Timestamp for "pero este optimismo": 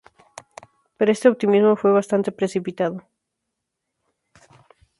0.97-1.75